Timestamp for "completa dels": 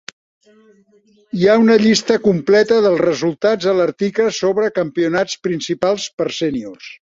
2.23-3.03